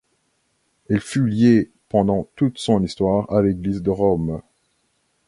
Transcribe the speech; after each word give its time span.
Elle 0.89 0.99
fut 0.99 1.27
liée 1.29 1.69
pendant 1.87 2.27
toute 2.35 2.57
son 2.57 2.81
histoire 2.83 3.31
à 3.31 3.43
l'Église 3.43 3.83
de 3.83 3.91
Rome. 3.91 4.41